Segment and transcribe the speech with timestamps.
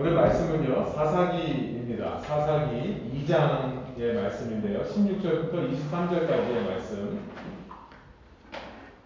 [0.00, 2.20] 오늘 말씀은요, 사사기입니다.
[2.20, 4.84] 사사기 2장의 말씀인데요.
[4.84, 7.18] 16절부터 23절까지의 말씀.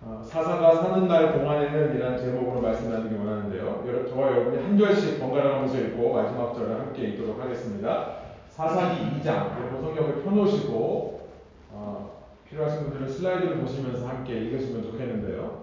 [0.03, 3.85] 어, 사사가 사는 날 동안에는 이란 제목으로 말씀 나누기 원하는데요.
[3.87, 8.17] 여러, 저와 여러분이 한 절씩 번갈아 가면서 읽고 마지막 절을 함께 읽도록 하겠습니다.
[8.51, 11.31] 사사기 2장, 여러분 성경을 펴놓으시고
[11.71, 15.62] 어, 필요하신 분들은 슬라이드를 보시면서 함께 읽으시면 좋겠는데요.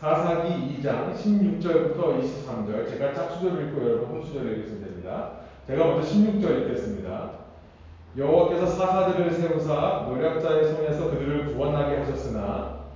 [0.00, 5.32] 사사기 2장 16절부터 23절 제가 짝수절을 읽고 여러분 혼수절을 읽으시면 됩니다.
[5.66, 7.32] 제가 먼저 16절 읽겠습니다.
[8.16, 12.86] 여호와께서 사사들을 세우사 노략자의 손에서 그들을 구원하게 하셨으나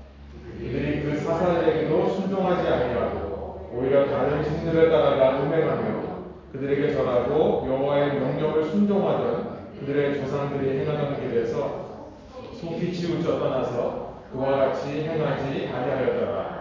[0.57, 6.05] 그들이 그 사사들에게도 순종하지 아니하고 오히려 다른 신들을 따라가 음행하며
[6.53, 12.09] 그들에게 절하고 여호와의 명령을 순종하던 그들의 조상들이 행하던 길에서
[12.55, 16.54] 속히 치우쳐 떠나서 그와 같이 행하지 아니하였더라.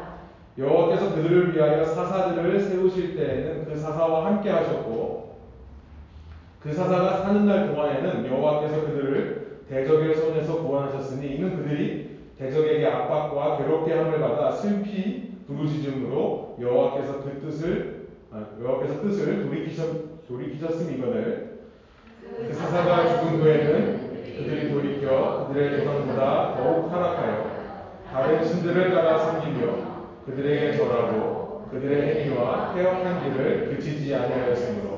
[0.57, 5.38] 여호와께서 그들을 위하여 사사들을 세우실 때에는 그 사사와 함께 하셨고
[6.61, 13.94] 그 사사가 사는 날 동안에는 여호와께서 그들을 대적의 손에서 구원하셨으니 이는 그들이 대적에게 압박과 괴롭게
[13.94, 21.59] 함을 받아 슬피 부르짖음으로 여호와께서 그 뜻을 아, 여호와께서 뜻을 돌이키셨 돌이키셨음이거늘.
[22.47, 27.52] 그 사사가 죽은 후에는 그들이 돌이켜 그들의 조상보다 더욱 타락하여
[28.11, 29.92] 다른 신들을 따라 섬기며
[30.25, 34.93] 그들에게 절하고 그들의 행위와 폐역한 길을 그치지 아니하였으므로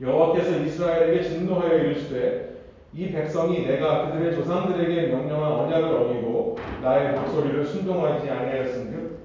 [0.00, 2.48] 여호와께서 이스라엘에게 진노하여 이르시되
[2.94, 9.18] 이 백성이 내가 그들의 조상들에게 명령한 언약을 어기고 나의 목소리를 순종하지 아니하였은즉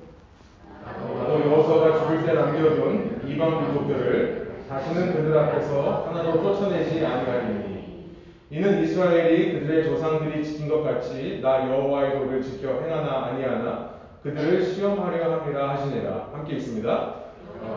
[1.18, 8.08] 나도 여호수아가 죽을 때 남겨둔 이방 민족들을 다시는 그들 앞에서 하나도 쫓아내지 아니하리니
[8.50, 13.93] 이는 이스라엘이 그들의 조상들이 지킨 것 같이 나 여호와의 도를 지켜 행하나 아니하나
[14.24, 16.30] 그들을 시험하려 함이라 하시니라.
[16.32, 17.16] 함께 있습니다.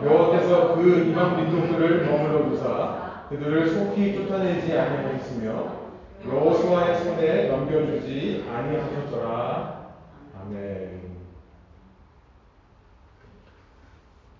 [0.03, 5.87] 여호와께서 그 이방 민족들을 머물러 두사 그들을 속히 쫓아내지 아니하셨으며
[6.25, 9.87] 여호수아의 손에 넘겨주지 아니하셨더라.
[10.41, 11.17] 아멘.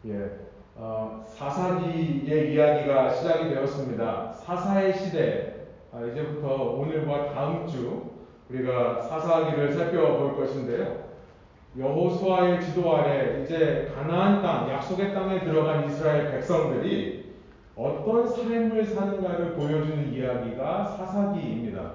[0.05, 0.29] 예,
[0.75, 4.31] 어, 사사기의 이야기가 시작이 되었습니다.
[4.31, 5.67] 사사의 시대.
[5.91, 8.11] 아, 이제부터 오늘과 다음 주
[8.49, 11.06] 우리가 사사기를 살펴볼 것인데요.
[11.77, 17.33] 여호수아의 지도 아래 이제 가나안 땅, 약속의 땅에 들어간 이스라엘 백성들이
[17.75, 21.93] 어떤 삶을 사는가를 보여주는 이야기가 사사기입니다.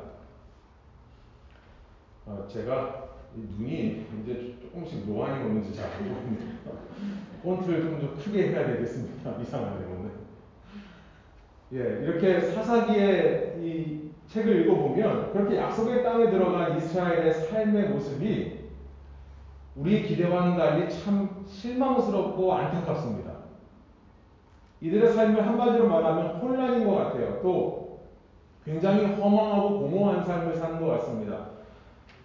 [2.27, 6.53] 어, 제가 눈이 이제 조금씩 노안이 오는지 잘 모르겠네요.
[7.43, 9.37] 폰트를 좀, 좀 크게 해야 되겠습니다.
[9.41, 10.13] 이상하네요, 오늘.
[11.73, 18.62] 예, 이렇게 사사기의 이 책을 읽어보면 그렇게 약속의 땅에 들어간 이스라엘의 삶의 모습이
[19.75, 23.33] 우리 기대와는 달리 참 실망스럽고 안타깝습니다.
[24.81, 27.41] 이들의 삶을 한마디로 말하면 혼란인 것 같아요.
[27.43, 28.01] 또
[28.65, 31.53] 굉장히 허망하고 공허한 삶을 사는 것 같습니다.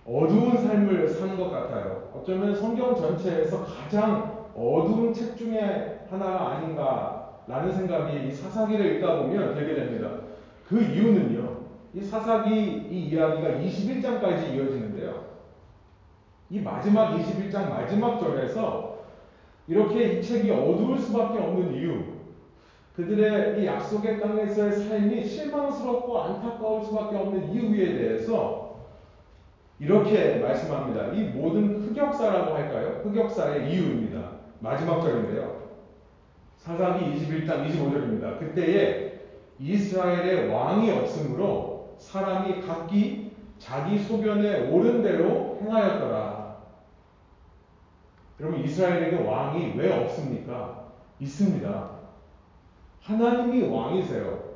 [0.05, 2.09] 어두운 삶을 사는 것 같아요.
[2.15, 9.75] 어쩌면 성경 전체에서 가장 어두운 책 중에 하나가 아닌가라는 생각이 이 사사기를 읽다 보면 들게
[9.75, 10.09] 됩니다.
[10.67, 11.57] 그 이유는요.
[11.93, 15.26] 이 사사기 이 이야기가 21장까지 이어지는데요.
[16.49, 18.97] 이 마지막 21장 마지막 절에서
[19.67, 22.03] 이렇게 이 책이 어두울 수밖에 없는 이유,
[22.95, 28.77] 그들의 이 약속의 땅에서의 삶이 실망스럽고 안타까울 수밖에 없는 이유에 대해서
[29.79, 31.13] 이렇게 말씀합니다.
[31.13, 33.01] 이 모든 흑역사라고 할까요?
[33.03, 34.31] 흑역사의 이유입니다.
[34.59, 35.67] 마지막 절인데요.
[36.57, 38.39] 사사기 21장 25절입니다.
[38.39, 39.19] 그때에
[39.59, 46.26] 이스라엘의 왕이 없으므로 사람이 각기 자기 소견에 옳은 대로 행하였더라.
[48.39, 50.85] 여러분 이스라엘에게 왕이 왜 없습니까?
[51.19, 51.89] 있습니다.
[53.01, 54.47] 하나님이 왕이세요.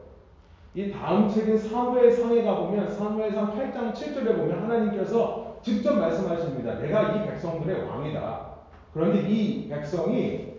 [0.75, 6.75] 이 다음 책인 사무엘상에 가보면 사무엘상 8장 7절에 보면 하나님께서 직접 말씀하십니다.
[6.75, 8.51] 내가 이 백성들의 왕이다.
[8.93, 10.53] 그런데 이 백성이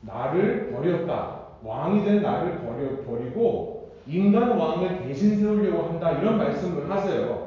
[0.00, 1.46] 나를 버렸다.
[1.62, 6.12] 왕이 된 나를 버려, 버리고 인간 왕을 대신 세우려고 한다.
[6.12, 7.45] 이런 말씀을 하세요.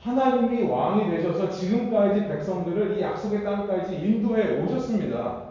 [0.00, 5.48] 하나님이 왕이 되셔서 지금까지 백성들을 이 약속의 땅까지 인도해 오셨습니다.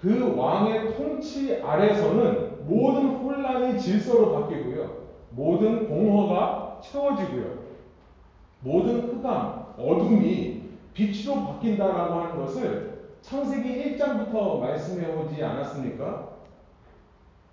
[0.00, 5.08] 그 왕의 통치 아래서는 모든 혼란이 질서로 바뀌고요.
[5.30, 7.58] 모든 공허가 채워지고요.
[8.60, 10.62] 모든 흑암, 어둠이
[10.94, 16.28] 빛으로 바뀐다라고 하는 것을 창세기 1장부터 말씀해 오지 않았습니까?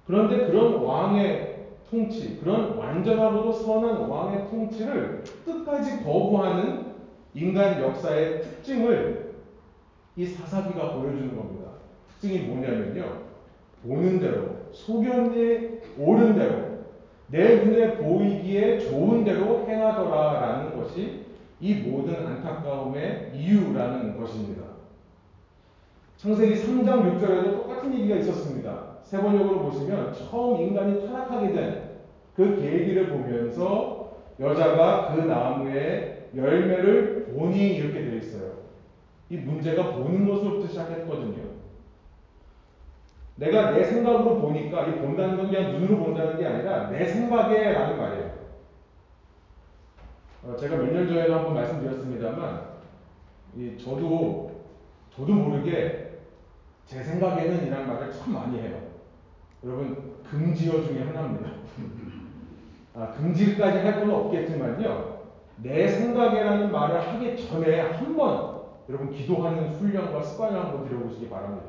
[0.08, 1.55] 그런데 그런 왕의
[1.90, 6.96] 통치, 그런 완전하고도 선한 왕의 통치를 끝까지 거부하는
[7.34, 9.36] 인간 역사의 특징을
[10.16, 11.72] 이 사사기가 보여주는 겁니다.
[12.10, 13.26] 특징이 뭐냐면요.
[13.84, 16.76] 보는 대로, 소견에 옳은 대로
[17.28, 21.26] 내 눈에 보이기에 좋은 대로 행하더라라는 것이
[21.60, 24.64] 이 모든 안타까움의 이유라는 것입니다.
[26.18, 28.95] 창세기 3장 6절에도 똑같은 얘기가 있었습니다.
[29.06, 31.96] 세 번역으로 보시면 처음 인간이 타락하게 된
[32.36, 38.52] 그 계기를 보면서 여자가 그 나무의 열매를 보니 이렇게 되어 있어요.
[39.30, 41.44] 이 문제가 보는 것으로부터 시작했거든요.
[43.38, 47.98] 내가 내 생각으로 보니까 이 본다는 건 그냥 눈으로 본다는 게 아니라 내 생각에 라는
[47.98, 48.32] 말이에요.
[50.44, 52.62] 어, 제가 몇 년 전에도 한번 말씀드렸습니다만,
[53.56, 54.52] 이 저도,
[55.10, 56.20] 저도 모르게
[56.86, 58.85] 제 생각에는 이란 말을 참 많이 해요.
[59.66, 61.50] 여러분, 금지어 중에 하나입니다.
[62.94, 65.16] 아, 금지까지 할 건 없겠지만요.
[65.64, 68.56] 내 생각에라는 말을 하기 전에 한번
[68.90, 71.66] 여러분 기도하는 훈련과 습관을 한번 들여보시기 바랍니다.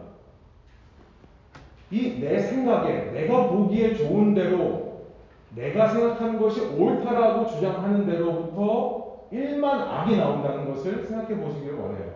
[1.91, 5.07] 이 내 생각에 내가 보기에 좋은 대로
[5.55, 12.15] 내가 생각하는 것이 옳다라고 주장하는 대로부터 일만 악이 나온다는 것을 생각해 보시기를 원해요.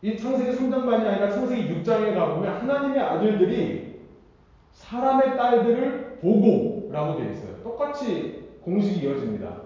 [0.00, 3.81] 이 창세기 3장만이 아니라 창세기 6장에 가보면 하나님의 아들들이
[4.92, 7.54] 사람의 딸들을 보고 라고 되어 있어요.
[7.62, 9.62] 똑같이 공식이 이어집니다.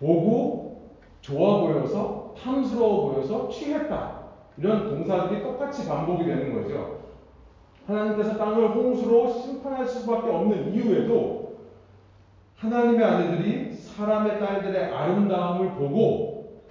[0.00, 4.20] 보고 좋아 보여서 탐스러워 보여서 취했다.
[4.56, 6.98] 이런 동사들이 똑같이 반복이 되는 거죠.
[7.86, 11.60] 하나님께서 땅을 홍수로 심판하실 수밖에 없는 이유에도
[12.56, 16.64] 하나님의 아들들이 사람의 딸들의 아름다움을 보고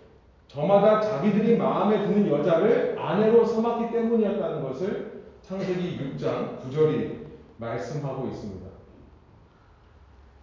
[0.48, 7.19] 저마다 자기들이 마음에 드는 여자를 아내로 삼았기 때문이었다는 것을 창세기 6장 9절이
[7.60, 8.68] 말씀하고 있습니다.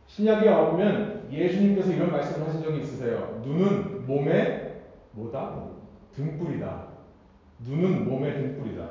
[0.06, 3.42] 신약에 와보면 예수님께서 이런 말씀을 하신 적이 있으세요.
[3.44, 4.82] 눈은 몸에
[5.12, 5.64] 뭐다?
[6.14, 6.86] 등불이다.
[7.66, 8.88] 눈은 몸의 등불이다.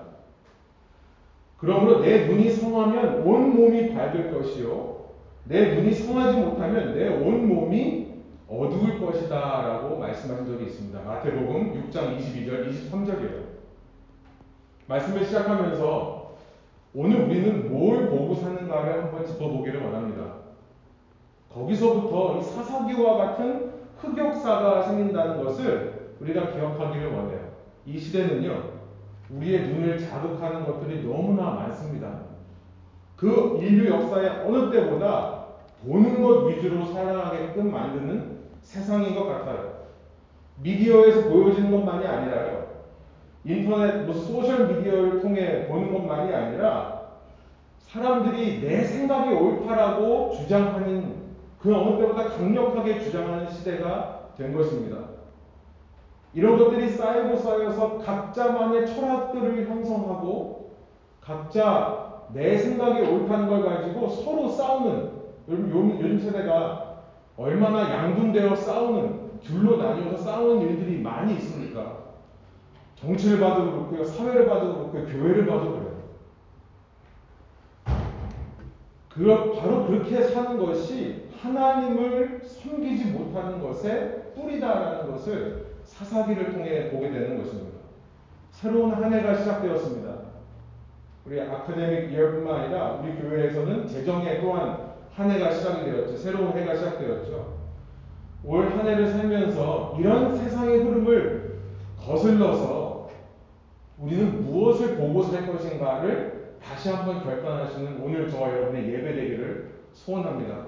[1.57, 5.05] 그러므로 내 눈이 성하면 온 몸이 밝을 것이요.
[5.45, 8.05] 내 눈이 성하지 못하면 내 온 몸이
[8.47, 9.35] 어두울 것이다.
[9.61, 11.01] 라고 말씀하신 적이 있습니다.
[11.01, 13.43] 마태복음 6장 22절, 23절이에요.
[14.87, 16.14] 말씀을 시작하면서
[16.97, 20.35] 오늘 우리는 뭘 보고 사는가를 한번 짚어보기를 원합니다.
[21.53, 27.51] 거기서부터 이 사사기와 같은 흑역사가 생긴다는 것을 우리가 기억하기를 원해요.
[27.85, 28.75] 이 시대는요,
[29.29, 32.19] 우리의 눈을 자극하는 것들이 너무나 많습니다.
[33.17, 35.45] 그 인류 역사의 어느 때보다
[35.85, 39.85] 보는 것 위주로 살아가게끔 만드는 세상인 것 같아요.
[40.61, 42.54] 미디어에서 보여지는 것만이 아니라요.
[43.45, 47.01] 인터넷, 무슨 소셜 미디어를 통해 보는 것만이 아니라
[47.77, 51.25] 사람들이 내 생각이 옳다라고 주장하는
[51.59, 54.97] 그 어느 때보다 강력하게 주장하는 시대가 된 것입니다.
[56.33, 60.71] 이런 것들이 쌓이고 쌓여서 각자만의 철학들을 형성하고
[61.21, 65.11] 각자 내 생각이 옳다는 걸 가지고 서로 싸우는
[65.47, 66.97] 요즘, 요즘 세대가
[67.37, 71.64] 얼마나 양분되어 싸우는 둘로 나뉘어서 싸우는 일들이 많이 있습니까?
[72.95, 75.95] 정치를 봐도 그렇고요, 사회를 봐도 그렇고요, 교회를 봐도 그래요.
[79.09, 87.37] 그 바로 그렇게 사는 것이 하나님을 섬기지 못하는 것의 뿌리다라는 것을 사사기를 통해 보게 되는
[87.37, 87.77] 것입니다.
[88.51, 90.15] 새로운 한 해가 시작되었습니다.
[91.25, 96.17] 우리 아카데믹 이어뿐만 아니라 우리 교회에서는 재정에 또한 한 해가 시작이 되었죠.
[96.17, 97.55] 새로운 해가 시작되었죠.
[98.43, 101.55] 올 한 해를 살면서 이런 세상의 흐름을
[101.99, 102.84] 거슬러서
[103.97, 110.65] 우리는 무엇을 보고 살 것인가를 다시 한번 결단하시는 오늘 저와 여러분의 예배 되기를 소원합니다.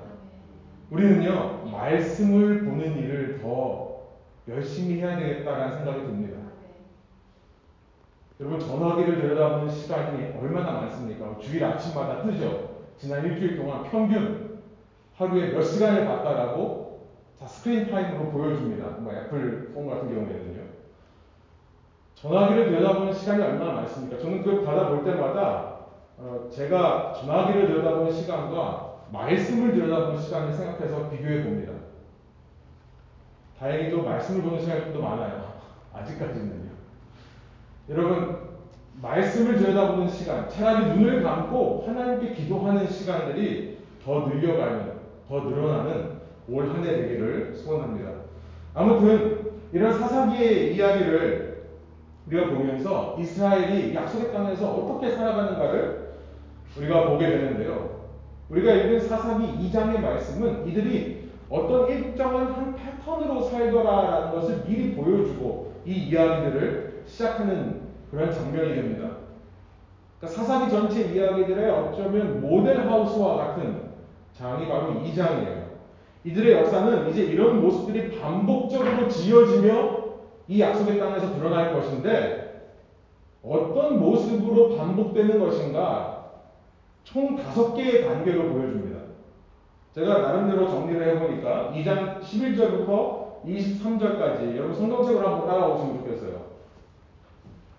[0.90, 4.08] 우리는요, 말씀을 보는 일을 더
[4.48, 6.38] 열심히 해야 되겠다라는 생각이 듭니다.
[8.40, 11.38] 여러분, 전화기를 들여다보는 시간이 얼마나 많습니까?
[11.40, 12.86] 주일 아침마다 뜨죠?
[12.98, 14.60] 지난 일주일 동안 평균
[15.16, 17.08] 하루에 몇 시간을 봤다라고
[17.38, 18.88] 자, screen time으로 보여줍니다.
[19.00, 20.77] 뭐 애플 폰 같은 경우에는요.
[22.22, 24.18] 전화기를 들여다보는 시간이 얼마나 많습니까?
[24.18, 25.78] 저는 그걸 받아볼 때마다
[26.18, 31.74] 어, 제가 전화기를 들여다보는 시간과 말씀을 들여다보는 시간을 생각해서 비교해 봅니다.
[33.60, 35.54] 다행히도 말씀을 보는 시간이 좀 더 많아요.
[35.94, 36.72] 아직까지는요.
[37.90, 38.38] 여러분,
[39.02, 44.92] 말씀을 들여다보는 시간, 차라리 눈을 감고 하나님께 기도하는 시간들이 더 늘려가는,
[45.30, 46.18] 더 늘어나는
[46.50, 48.10] 올 한 해 되기를 소원합니다.
[48.74, 51.47] 아무튼, 이런 사사기의 이야기를
[52.28, 56.18] 우리가 보면서 이스라엘이 약속의 땅에서 어떻게 살아가는가를
[56.78, 57.98] 우리가 보게 되는데요.
[58.50, 66.10] 우리가 읽은 사사기 2장의 말씀은 이들이 어떤 일정한 한 패턴으로 살더라라는 것을 미리 보여주고 이
[66.10, 67.82] 이야기들을 시작하는
[68.12, 69.10] 그런 장면이 됩니다.
[70.20, 73.88] 그러니까 사사기 전체 이야기들의 어쩌면 모델하우스와 같은
[74.34, 75.68] 장이 바로 이 장이에요.
[76.26, 79.87] 이들의 역사는 이제 이런 모습들이 반복적으로 지어지며
[80.48, 82.48] 이 약속의 땅에서 드러날 것인데
[83.44, 86.32] 어떤 모습으로 반복되는 것인가
[87.04, 89.00] 총 다섯 개의 단계로 보여줍니다.
[89.94, 96.48] 제가 나름대로 정리를 해보니까 2장 11절부터 23절까지 여러분 성경책으로 한번 따라오시면 좋겠어요.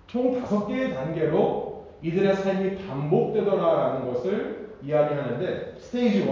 [0.06, 6.30] 총 다섯 개의 단계로 이들의 삶이 반복되더라라는 것을 이야기하는데 스테이지 1.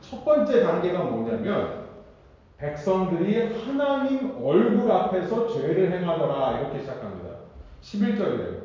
[0.00, 1.81] 첫 번째 단계가 뭐냐면
[2.62, 7.30] 백성들이 하나님 얼굴 앞에서 죄를 행하더라 이렇게 시작합니다.
[7.82, 8.62] 11절이에요.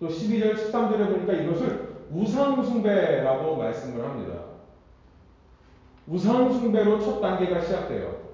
[0.00, 4.40] 또 12절, 13절에 보니까 이것을 우상숭배라고 말씀을 합니다.
[6.06, 8.24] 우상숭배로 첫 단계가 시작돼요.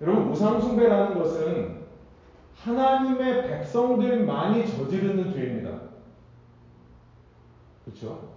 [0.00, 1.82] 여러분, 우상숭배라는 것은
[2.56, 5.78] 하나님의 백성들만이 저지르는 죄입니다.
[7.84, 8.30] 그렇죠?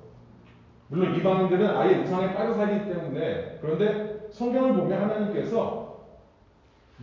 [0.90, 5.98] 물론 이방인들은 아예 우상에 빠져 살기 때문에 그런데 성경을 보면 하나님께서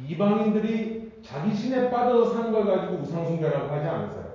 [0.07, 4.29] 이방인들이 자기 신에 빠져서 사는 걸 가지고 우상숭배라고 하지 않으세요.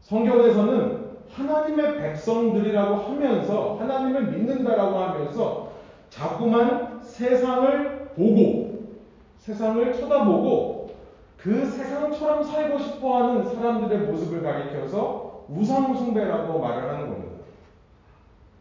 [0.00, 5.72] 성경에서는 하나님의 백성들이라고 하면서 하나님을 믿는다라고 하면서
[6.08, 8.96] 자꾸만 세상을 보고
[9.36, 10.90] 세상을 쳐다보고
[11.36, 17.27] 그 세상처럼 살고 싶어 하는 사람들의 모습을 가리켜서 우상숭배라고 말을 하는 겁니다.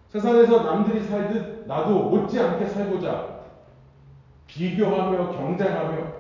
[0.10, 3.38] 세상에서 남들이 살듯 나도 못지않게 살고자
[4.48, 6.18] 비교하며 경쟁하며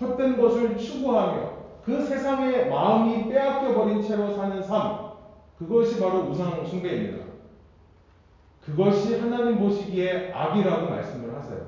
[0.00, 5.12] 헛된 것을 추구하며 그 세상의 마음이 빼앗겨 버린 채로 사는 삶
[5.58, 7.24] 그것이 바로 우상 숭배입니다.
[8.64, 11.66] 그것이 하나님 보시기에 악이라고 말씀을 하세요.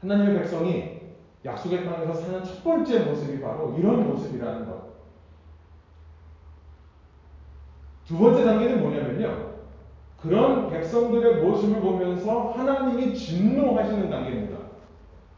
[0.00, 1.00] 하나님의 백성이
[1.44, 4.86] 약속의 땅에서 사는 첫 번째 모습이 바로 이런 모습이라는 것.
[8.06, 9.45] 두 번째 단계는 뭐냐면요.
[10.26, 14.58] 그런 백성들의 모습을 보면서 하나님이 진노하시는 단계입니다.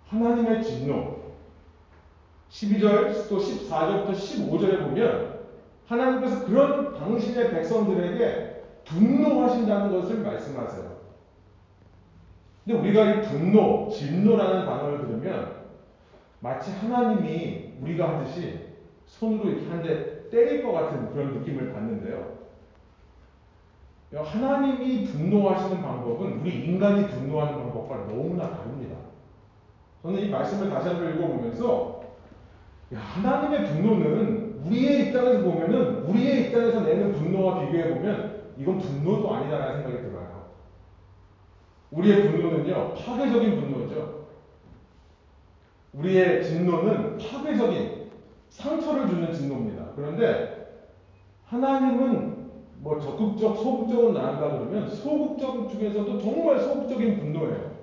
[0.08, 1.18] 하나님의 진노.
[2.48, 5.40] 12절 또 14절부터 15절에 보면
[5.86, 10.96] 하나님께서 그런 당신의 백성들에게 분노하신다는 것을 말씀하세요.
[12.64, 15.58] 근데 우리가 이 분노, 진노라는 단어를 들으면
[16.40, 18.60] 마치 하나님이 우리가 하듯이
[19.04, 22.37] 손으로 이렇게 한 대 때릴 것 같은 그런 느낌을 받는데요.
[24.14, 28.96] 하나님이 분노하시는 방법은 우리 인간이 분노하는 방법과 너무나 다릅니다.
[30.02, 32.00] 저는 이 말씀을 다시 한번 읽어보면서
[32.94, 39.82] 야, 하나님의 분노는 우리의 입장에서 보면은 우리의 입장에서 내는 분노와 비교해 보면 이건 분노도 아니다라는
[39.82, 40.48] 생각이 들어요.
[41.90, 44.26] 우리의 분노는요 파괴적인 분노죠.
[45.92, 48.10] 우리의 진노는 파괴적인
[48.48, 49.92] 상처를 주는 진노입니다.
[49.94, 50.86] 그런데
[51.44, 52.47] 하나님은
[52.80, 57.78] 뭐 적극적, 소극적은 나간다 그러면 소극적 중에서도 정말 소극적인 분노예요.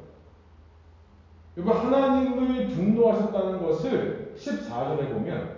[1.57, 5.55] 여러분 하나님을 분노하셨다는 것을 14절에 보면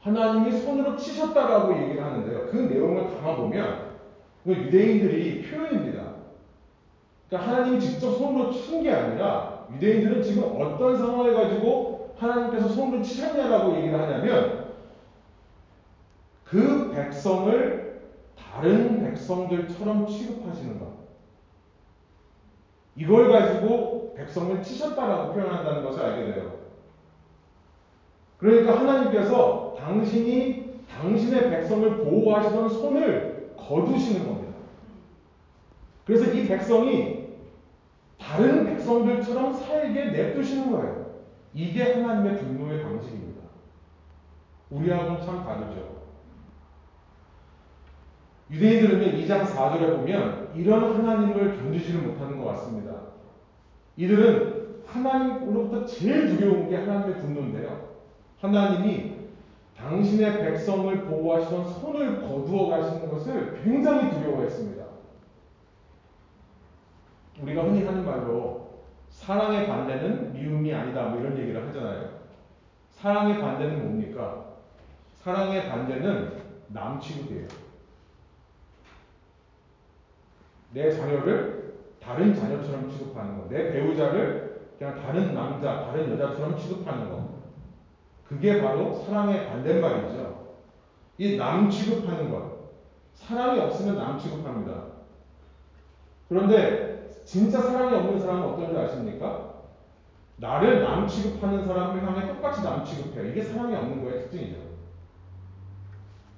[0.00, 2.46] 하나님이 손으로 치셨다라고 얘기를 하는데요.
[2.46, 3.90] 그 내용을 담아보면
[4.46, 6.14] 유대인들이 표현입니다.
[7.28, 13.76] 그러니까 하나님이 직접 손으로 친 게 아니라 유대인들은 지금 어떤 상황을 가지고 하나님께서 손으로 치셨냐라고
[13.76, 14.70] 얘기를 하냐면
[16.44, 17.89] 그 백성을
[18.52, 20.88] 다른 백성들처럼 취급하시는 것.
[22.96, 26.58] 이걸 가지고 백성을 치셨다라고 표현한다는 것을 알게 돼요.
[28.38, 34.54] 그러니까 하나님께서 당신이 당신의 백성을 보호하시던 손을 거두시는 겁니다.
[36.04, 37.28] 그래서 이 백성이
[38.18, 41.20] 다른 백성들처럼 살게 냅두시는 거예요.
[41.54, 43.42] 이게 하나님의 분노의 방식입니다.
[44.70, 45.99] 우리하고는 참 다르죠.
[48.50, 52.92] 유대인들은 2장 4절에 보면 이런 하나님을 견디지를 못하는 것 같습니다.
[53.96, 57.90] 이들은 하나님으로부터 제일 두려운 게 하나님의 분노인데요.
[58.40, 59.20] 하나님이
[59.76, 64.84] 당신의 백성을 보호하시던 손을 거두어 가시는 것을 굉장히 두려워했습니다.
[67.42, 68.70] 우리가 흔히 하는 말로
[69.08, 72.20] 사랑의 반대는 미움이 아니다 뭐 이런 얘기를 하잖아요.
[72.90, 74.44] 사랑의 반대는 뭡니까?
[75.22, 76.32] 사랑의 반대는
[76.68, 77.69] 남 취급이에요.
[80.72, 83.48] 내 자녀를 다른 자녀처럼 취급하는 거.
[83.48, 87.40] 내 배우자를 그냥 다른 남자, 다른 여자처럼 취급하는 거.
[88.26, 90.40] 그게 바로 사랑의 반대말이죠.
[91.18, 92.60] 이 남 취급하는 것.
[93.14, 94.84] 사랑이 없으면 남 취급합니다.
[96.28, 99.50] 그런데 진짜 사랑이 없는 사람은 어떤 줄 아십니까?
[100.36, 103.26] 나를 남 취급하는 사람을 향해 똑같이 남 취급해요.
[103.26, 104.56] 이게 사랑이 없는 거의 특징이죠.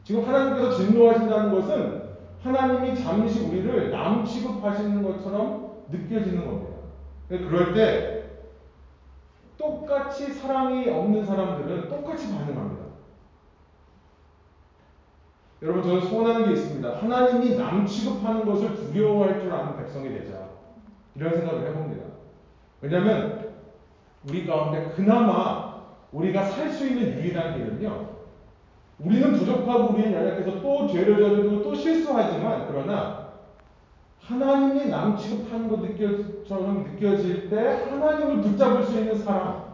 [0.02, 2.01] 지금 하나님께서 진노하신다는 것은
[2.42, 6.72] 하나님이 잠시 우리를 남 취급하시는 것처럼 느껴지는 겁니다.
[7.28, 8.24] 그럴 때
[9.56, 12.82] 똑같이 사랑이 없는 사람들은 똑같이 반응합니다.
[15.62, 16.96] 여러분 저는 소원하는 게 있습니다.
[16.96, 20.48] 하나님이 남 취급하는 것을 두려워할 줄 아는 백성이 되자.
[21.14, 22.04] 이런 생각을 해봅니다.
[22.80, 23.52] 왜냐하면
[24.28, 28.21] 우리 가운데 그나마 우리가 살 수 있는 유일한 길은요.
[28.98, 33.32] 우리는 부족하고 우리는 연약해서 또 죄를 저지르고 또 실수하지만 그러나
[34.20, 37.56] 하나님이 남 취급하는 것처럼 느껴질 때
[37.90, 39.72] 하나님을 붙잡을 수 있는 사람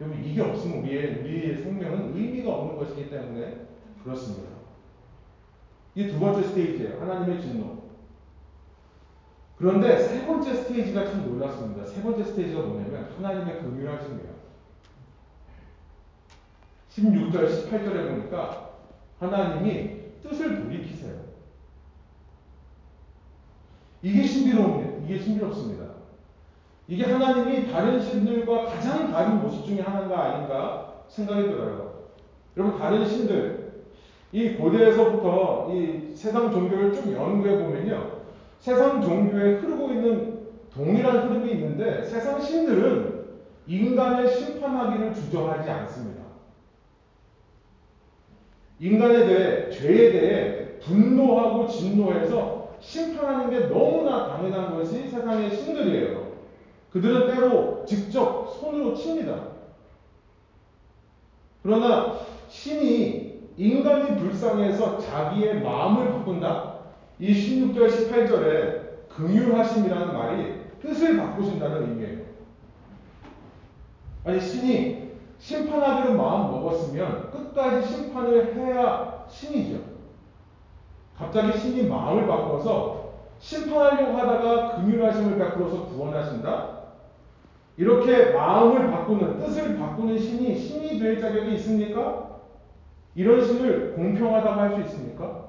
[0.00, 3.66] 여러분 이게 없으면 우리의 우리의 생명은 의미가 없는 것이기 때문에
[4.02, 4.54] 그렇습니다.
[5.94, 7.00] 이게 두 번째 스테이지예요.
[7.00, 7.84] 하나님의 진노.
[9.56, 11.86] 그런데 세 번째 스테이지가 참 놀랐습니다.
[11.86, 14.43] 세 번째 스테이지가 뭐냐면 하나님의 긍휼하십니다.
[16.96, 18.70] 16절, 18절에 보니까
[19.18, 19.90] 하나님이
[20.22, 21.14] 뜻을 돌이키세요.
[24.02, 25.84] 이게 신비로운, 이게 신비롭습니다.
[26.86, 32.04] 이게 하나님이 다른 신들과 가장 다른 모습 중에 하나가 아닌가 생각이 들어요.
[32.56, 33.82] 여러분, 다른 신들,
[34.32, 38.22] 이 고대에서부터 이 세상 종교를 쭉 연구해 보면요.
[38.58, 43.24] 세상 종교에 흐르고 있는 동일한 흐름이 있는데 세상 신들은
[43.66, 46.13] 인간을 심판하기를 주저하지 않습니다.
[48.80, 56.34] 인간에 대해, 죄에 대해 분노하고 진노해서 심판하는 게 너무나 당연한 것이 세상의 신들이에요.
[56.90, 59.54] 그들은 때로 직접 손으로 칩니다.
[61.62, 62.14] 그러나
[62.48, 66.74] 신이 인간이 불쌍해서 자기의 마음을 바꾼다?
[67.18, 72.24] 이 16절, 18절에 긍휼하심이라는 말이 뜻을 바꾸신다는 의미예요.
[74.24, 75.13] 아니, 신이
[75.44, 79.78] 심판하기로 마음 먹었으면 끝까지 심판을 해야 신이죠.
[81.18, 86.84] 갑자기 신이 마음을 바꿔서 심판하려고 하다가 긍휼하심을 베풀어서 구원하신다?
[87.76, 92.38] 이렇게 마음을 바꾸는 뜻을 바꾸는 신이 신이 될 자격이 있습니까?
[93.14, 95.44] 이런 신을 공평하다고 할 수 있습니까?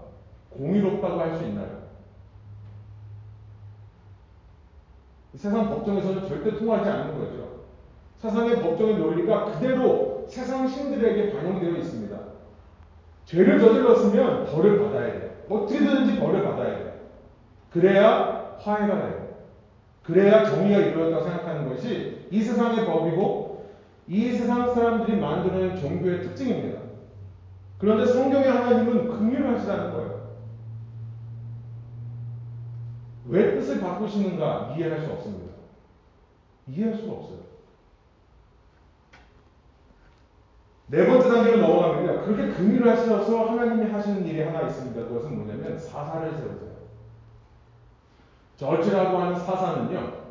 [0.49, 1.85] 공의롭다고 할 수 있나요?
[5.35, 7.44] 세상 법정에서는 절대 통하지 않는 거죠.
[8.17, 12.17] 세상의 법정의 논리가 그대로 세상 신들에게 반영되어 있습니다.
[13.25, 15.31] 죄를 저질렀으면 벌을 받아야 돼요.
[15.49, 16.93] 어떻게든지 벌을 받아야 돼요.
[17.71, 19.25] 그래야 화해가 돼요.
[20.03, 23.65] 그래야 정의가 이루어졌다고 생각하는 것이 이 세상의 법이고
[24.07, 26.81] 이 세상 사람들이 만드는 종교의 특징입니다.
[27.79, 30.15] 그런데 성경의 하나님은 긍휼하시다는 거예요.
[33.27, 35.53] 왜 뜻을 바꾸시는가 이해할 수 없습니다.
[36.67, 37.39] 이해할 수가 없어요.
[40.87, 42.25] 네 번째 단계로 넘어가면요.
[42.25, 45.07] 그렇게 긍휼을 하셔서 하나님이 하시는 일이 하나 있습니다.
[45.07, 46.75] 그것은 뭐냐면 사사를 세우세요.
[48.55, 50.25] 저지라고 하는 사사는요.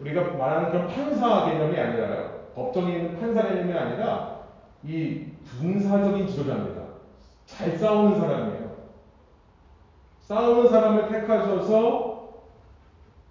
[0.00, 2.42] 우리가 말하는 그런 판사 개념이 아니라요.
[2.54, 4.40] 법정에 있는 판사 개념이 아니라
[4.82, 5.26] 이
[5.60, 6.82] 군사적인 지도자입니다.
[7.46, 8.72] 잘 싸우는 사람이에요.
[10.20, 12.32] 싸우는 사람을 택하셔서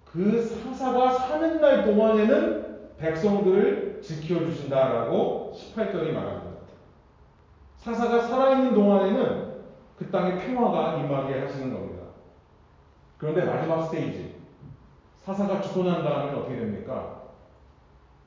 [0.05, 6.50] 그 사사가 사는 날 동안에는 백성들을 지켜주신다라고 18절이 말합니다.
[7.81, 9.51] 사사가 살아있는 동안에는
[9.97, 12.03] 그 땅에 평화가 임하게 하시는 겁니다.
[13.17, 14.35] 그런데 마지막 스테이지,
[15.17, 17.21] 사사가 죽고 난 다음에 어떻게 됩니까?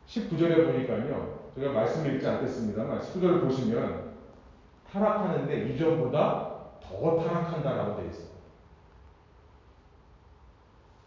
[0.06, 4.14] 19절에 보니까요, 제가 말씀을 읽지 않겠습니다만, 19절을 보시면,
[4.90, 8.34] 타락하는데 이전보다 더 타락한다라고 되어 있어요.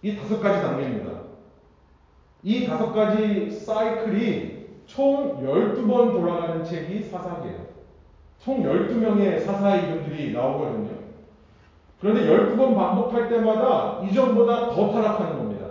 [0.01, 1.21] 이 다섯 가지 단계입니다.
[2.43, 7.66] 이 다섯 가지 사이클이 총 12번 돌아가는 책이 사사기예요.
[8.39, 10.89] 총 12명의 사사의 이름들이 나오거든요.
[11.99, 15.65] 그런데 12번 반복할 때마다 이전보다 더 타락하는 겁니다.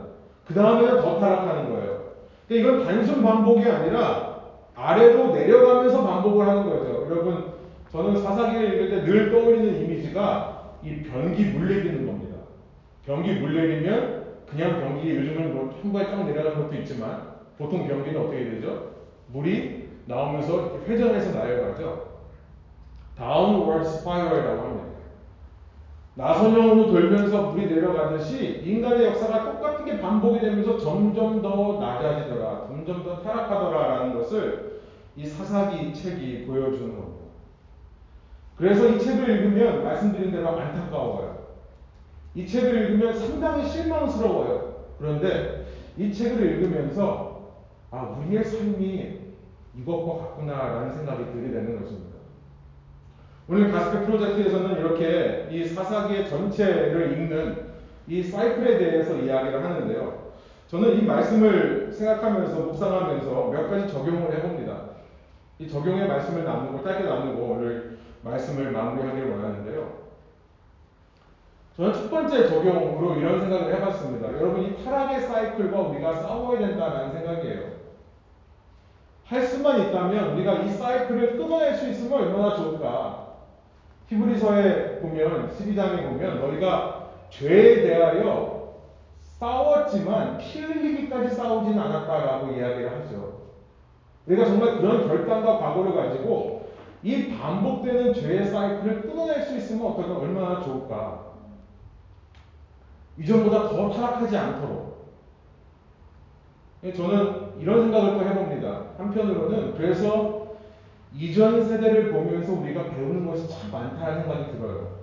[0.47, 2.01] 그 다음에는 더 타락하는 거예요.
[2.49, 4.37] 그러니까 이건 단순 반복이 아니라
[4.75, 7.07] 아래로 내려가면서 반복을 하는 거죠.
[7.11, 7.53] 여러분,
[7.93, 12.37] 저는 사사기를 읽을 때 늘 떠올리는 이미지가 이 변기 물 내리는 겁니다.
[13.07, 17.23] 변기 물 내리면 그냥 변기 요즘은 뭐 한 번에 쫙 내려가는 것도 있지만
[17.59, 18.91] 보통 변기는 어떻게 되죠?
[19.33, 22.06] 물이 나오면서 회전해서 내려가죠.
[23.17, 24.87] downward spiral이라고 합니다.
[26.15, 34.15] 나선형으로 돌면서 물이 내려가듯이 인간의 역사가 똑같게 반복이 되면서 점점 더 낮아지더라, 점점 더 타락하더라라는
[34.15, 34.81] 것을
[35.17, 37.27] 이 사사기 책이 보여주는 겁니다.
[38.57, 41.37] 그래서 이 책을 읽으면 말씀드린 대로 안타까워요.
[42.35, 44.77] 이 책을 읽으면 상당히 실망스러워요.
[44.99, 45.67] 그런데
[45.99, 47.53] 이 책을 읽으면서
[47.91, 49.21] 아 우리의 삶이
[49.79, 52.16] 이것과 같구나라는 생각이 들게 되는 것입니다.
[53.49, 57.67] 오늘 가스페 프로젝트에서는 이렇게 이 사사기의 전체를 읽는
[58.09, 60.33] 이 사이클에 대해서 이야기를 하는데요.
[60.67, 64.81] 저는 이 말씀을 생각하면서 묵상하면서 몇 가지 적용을 해봅니다.
[65.61, 70.07] 이 적용의 말씀을 나누고 짧게 나누고 오늘 말씀을 마무리하기를 원하는데요.
[71.77, 74.33] 저는 첫 번째 적용으로 이런 생각을 해봤습니다.
[74.41, 77.77] 여러분 이 타락의 사이클과 우리가 싸워야 된다는 생각이에요.
[79.25, 83.26] 할 수만 있다면 우리가 이 사이클을 끊어낼 수 있으면 얼마나 좋을까.
[84.09, 88.75] 히브리서에 보면 12장에 보면 너희가 죄에 대하여
[89.39, 93.43] 싸웠지만 피 흘리기까지 싸우지는 않았다라고 이야기를 하죠.
[94.27, 96.71] 우리가 정말 그런 결단과 각오를 가지고
[97.03, 101.27] 이 반복되는 죄의 사이클을 끊어낼 수 있으면 어떨까 얼마나 좋을까.
[103.19, 104.97] 이전보다 더 타락하지 않도록.
[106.95, 108.83] 저는 이런 생각을 또 해봅니다.
[108.99, 110.46] 한편으로는 그래서
[111.15, 114.97] 이전 세대를 보면서 우리가 배우는 것이 참 많다는 생각이 들어요.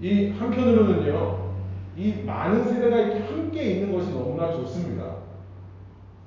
[0.00, 1.52] 이 한편으로는요,
[1.96, 5.16] 이 많은 세대가 이렇게 함께 있는 것이 너무나 좋습니다.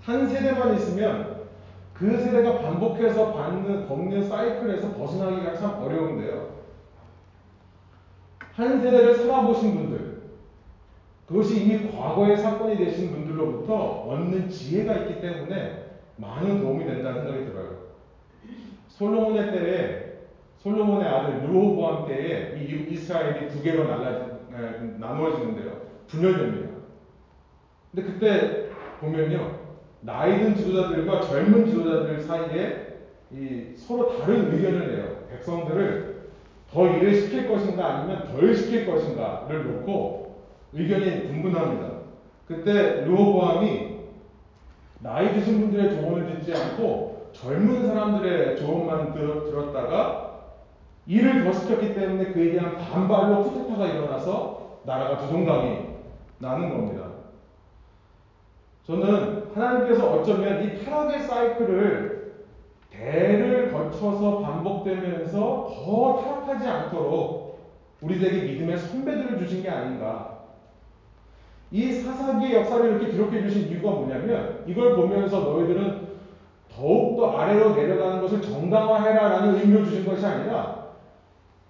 [0.02, 1.46] 한 세대만 있으면
[1.94, 6.56] 그 세대가 반복해서 받는, 겪는 사이클에서 벗어나기가 참 어려운데요.
[8.54, 10.22] 한 세대를 살아보신 분들,
[11.28, 15.85] 그것이 이미 과거의 사건이 되신 분들로부터 얻는 지혜가 있기 때문에
[16.18, 17.86] 많은 도움이 된다는 생각이 들어요.
[18.88, 20.06] 솔로몬의 때에
[20.58, 24.36] 솔로몬의 아들 르호보암 때에 이 이스라엘이 두 개로 날라
[24.98, 25.82] 나누어지는데요.
[26.08, 26.76] 분열됩니다.
[27.92, 29.66] 근데 그때 보면요.
[30.02, 32.98] 나이든 지도자들과 젊은 지도자들 사이에
[33.32, 35.28] 이 서로 다른 의견을 내요.
[35.32, 36.30] 백성들을
[36.72, 41.92] 더 일을 시킬 것인가 아니면 덜 시킬 것인가를 놓고 의견이 분분합니다.
[42.48, 43.95] 그때 르호보암이
[45.06, 50.40] 나이 드신 분들의 조언을 듣지 않고 젊은 사람들의 조언만 들었다가
[51.06, 55.90] 일을 더 시켰기 때문에 그에 대한 반발로 쿠데타가 일어나서 나라가 두동강이
[56.40, 57.06] 나는 겁니다.
[58.84, 62.46] 저는 하나님께서 어쩌면 이 타락의 사이클을
[62.90, 65.38] 대를 거쳐서 반복되면서
[65.86, 67.60] 더 타락하지 않도록
[68.02, 70.35] 우리에게 믿음의 선배들을 주신 게 아닌가.
[71.76, 76.08] 이 사사기의 역사를 이렇게 기록해 주신 이유가 뭐냐면 이걸 보면서 너희들은
[76.74, 80.86] 더욱더 아래로 내려가는 것을 정당화해라라는 의미로 주신 것이 아니라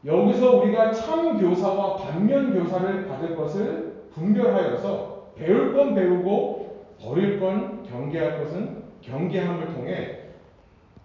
[0.06, 8.44] 여기서 우리가 참 교사와 반면 교사를 받을 것을 분별하여서 배울 건 배우고 버릴 건 경계할
[8.44, 10.20] 것은 경계함을 통해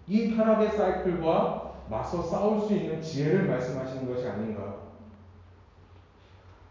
[0.09, 4.75] 이 타락의 사이클과 맞서 싸울 수 있는 지혜를 말씀하시는 것이 아닌가.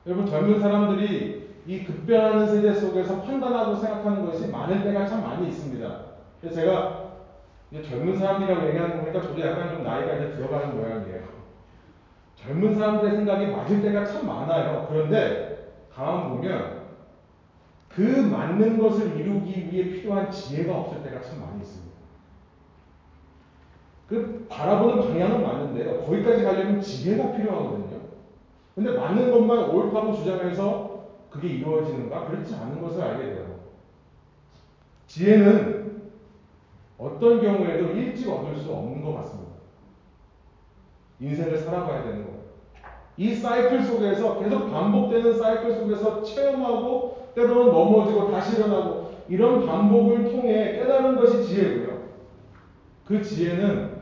[0.05, 5.99] 여러분 젊은 사람들이 이 급변하는 세대 속에서 판단하고 생각하는 것이 많을 때가 참 많이 있습니다.
[6.41, 7.11] 그래서 제가
[7.87, 11.21] 젊은 사람이라고 얘기하는 거 보니까 저도 약간 좀 나이가 이제 들어가는 모양이에요.
[12.37, 14.87] 젊은 사람들의 생각이 맞을 때가 참 많아요.
[14.89, 16.79] 그런데 가만 보면
[17.87, 21.95] 그 맞는 것을 이루기 위해 필요한 지혜가 없을 때가 참 많이 있습니다.
[24.07, 26.03] 그 바라보는 방향은 맞는데요.
[26.03, 27.99] 거기까지 가려면 지혜가 필요하거든요.
[28.73, 30.88] 근데 맞는 것만 옳다고 주장해서
[31.29, 32.27] 그게 이루어지는가?
[32.27, 33.59] 그렇지 않은 것을 알게 돼요.
[35.07, 36.01] 지혜는
[36.97, 39.53] 어떤 경우에도 일찍 얻을 수 없는 것 같습니다.
[41.19, 42.39] 인생을 살아가야 되는 거예요.
[43.17, 50.73] 이 사이클 속에서 계속 반복되는 사이클 속에서 체험하고 때로는 넘어지고 다시 일어나고 이런 반복을 통해
[50.73, 51.99] 깨달은 것이 지혜고요.
[53.05, 53.99] 그 지혜는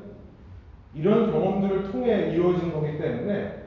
[0.93, 3.63] 이런 경험들을 통해 이루어진 거기 때문에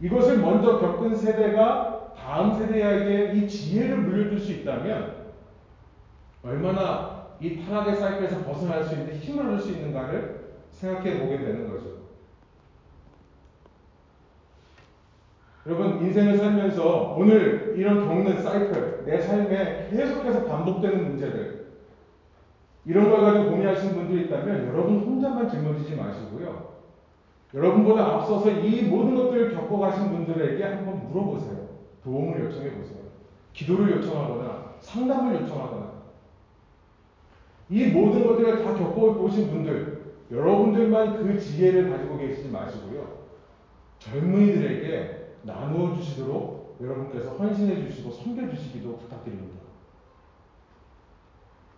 [0.00, 1.91] 이것을 먼저 겪은 세대가
[2.24, 5.22] 다음 세대에게 이 지혜를 물려줄 수 있다면
[6.44, 12.02] 얼마나 이 타락의 사이클에서 벗어날 수 있는 힘을 얻을 수 있는가를 생각해 보게 되는 거죠.
[15.66, 21.66] 여러분 인생을 살면서 오늘 이런 겪는 사이클, 내 삶에 계속해서 반복되는 문제들
[22.84, 26.72] 이런 걸 가지고 고민하시는 분들이 있다면 여러분 혼자만 짊어지지 마시고요.
[27.54, 31.61] 여러분보다 앞서서 이 모든 것들을 겪어가신 분들에게 한번 물어보세요.
[32.04, 32.98] 도움을 요청해 보세요.
[33.52, 35.92] 기도를 요청하거나 상담을 요청하거나
[37.68, 43.22] 이 모든 것들을 다 겪어보신 분들 여러분들만 그 지혜를 가지고 계시지 마시고요.
[43.98, 49.60] 젊은이들에게 나누어 주시도록 여러분께서 헌신해 주시고 섬겨 주시기도 부탁드립니다.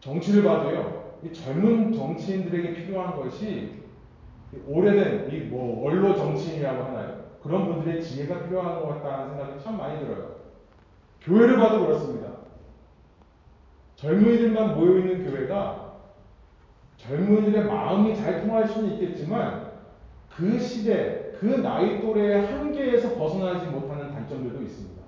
[0.01, 3.83] 정치를 봐도요, 이 젊은 정치인들에게 필요한 것이
[4.67, 7.24] 오래된 이 뭐 원로 정치인이라고 하나요?
[7.45, 10.37] 그런 분들의 지혜가 필요한 것 같다는 생각이 참 많이 들어요.
[11.21, 12.31] 교회를 봐도 그렇습니다.
[13.97, 15.93] 젊은이들만 모여 있는 교회가
[16.97, 19.73] 젊은이들의 마음이 잘 통할 수는 있겠지만
[20.35, 25.03] 그 시대, 그 나이 또래의 한계에서 벗어나지 못하는 단점들도 있습니다.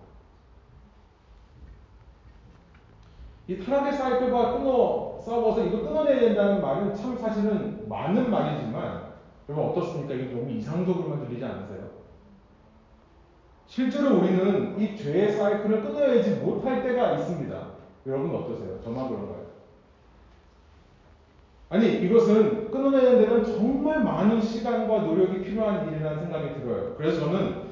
[3.49, 9.15] 이 타락의 사이클과 끊어 싸워서 이거 끊어내야 된다는 말은 참 사실은 맞는 말이지만
[9.49, 10.15] 여러분 어떻습니까?
[10.15, 11.96] 이거 너무 이상적으로만 들리지 않으세요?
[13.77, 17.67] 실제로 우리는 이 죄의 사이클을 끊어내지 못할 때가 있습니다.
[18.07, 18.81] 여러분 어떠세요?
[18.83, 19.45] 저만 그런가요?
[21.69, 26.95] 아니 이것은 끊어내는 데는 정말 많은 시간과 노력이 필요한 일이라는 생각이 들어요.
[26.97, 27.65] 그래서 저는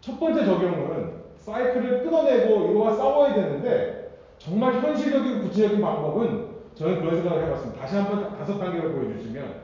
[0.00, 7.46] 첫 번째 적용은 사이클을 끊어내고 이거와 싸워야 되는데 정말 현실적이고 구체적인 방법은 저는 그런 생각을
[7.46, 7.80] 해봤습니다.
[7.80, 9.54] 다시 한번 다섯 단계로 보여주시면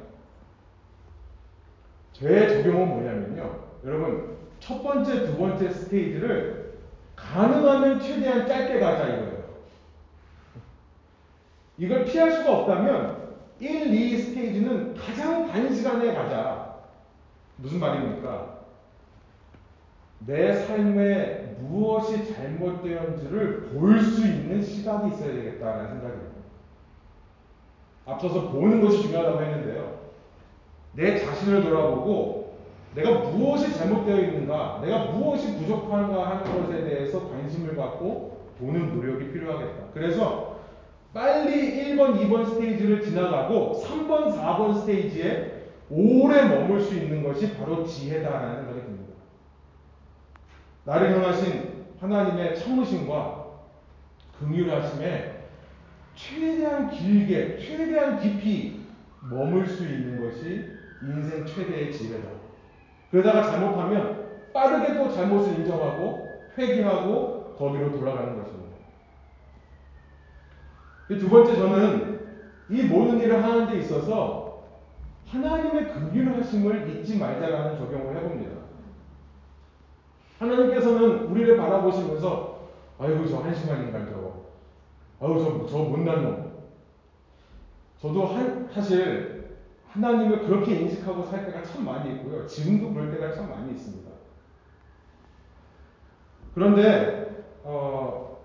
[2.15, 3.61] 죄의 적용은 뭐냐면요.
[3.85, 4.34] 여러분
[4.67, 6.79] 첫 번째, 두 번째 스테이지를
[7.17, 9.45] 가능하면 최대한 짧게 가자 이거예요.
[11.77, 16.77] 이걸 피할 수가 없다면 1, 2 스테이지는 가장 단시간에 가자.
[17.57, 18.55] 무슨 말입니까?
[20.27, 26.35] 내 삶에 무엇이 잘못되었는지를 볼 수 있는 시각이 있어야 되겠다는 생각입니다.
[28.07, 30.01] 앞서서 보는 것이 중요하다고 했는데요.
[30.93, 32.44] 내 자신을 돌아보고
[32.95, 39.87] 내가 무엇이 잘못되어 있는가, 내가 무엇이 부족한가 하는 것에 대해서 관심을 갖고 보는 노력이 필요하겠다.
[39.93, 40.61] 그래서
[41.13, 48.57] 빨리 1번, 2번 스테이지를 지나가고 3번, 4번 스테이지에 오래 머물 수 있는 것이 바로 지혜다라는
[48.57, 49.15] 생각이 듭니다.
[50.85, 53.45] 나를 향하신 하나님의 참으심과
[54.39, 55.35] 긍휼하심에
[56.15, 58.81] 최대한 길게, 최대한 깊이
[59.21, 60.65] 머물 수 있는 것이
[61.03, 62.44] 인생 최대의 지혜다.
[63.15, 68.75] 그러다가 잘못하면 빠르게 또 잘못을 인정하고 회개하고 거기로 돌아가는 것입니다.
[71.07, 72.21] 두 번째 저는
[72.71, 74.65] 이 모든 일을 하는 데 있어서
[75.29, 78.57] 하나님의 긍휼하심을 잊지 말자라는 적용을 해봅니다.
[80.41, 84.47] 하나님께서는 우리를 바라보시면서 아이고 저 한심한 인간 저거
[85.21, 86.53] 아이고 저, 저 못난 놈
[88.01, 89.34] 저도 한, 사실
[89.95, 92.45] 하나님을 그렇게 인식하고 살 때가 참 많이 있고요.
[92.47, 94.11] 지금도 그럴 때가 참 많이 있습니다.
[96.55, 98.39] 그런데 어,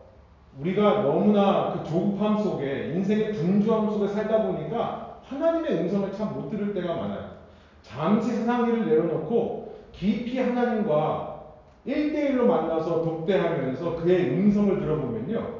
[0.59, 6.73] 우리가 너무나 그 조급함 속에 인생의 분주함 속에 살다 보니까 하나님의 음성을 참 못 들을
[6.73, 7.39] 때가 많아요.
[7.81, 11.43] 잠시 세상 일을 내려놓고 깊이 하나님과
[11.87, 15.59] 1대1로 만나서 독대하면서 그의 음성을 들어보면요.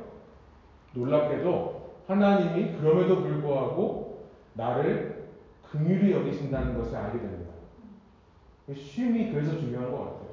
[0.93, 5.18] 놀랍게도 하나님이 그럼에도 불구하고 나를
[5.71, 7.53] 긍휼히 여기신다는 것을 알게 됩니다.
[8.75, 10.29] 쉼이 그래서 중요한 것 같아요.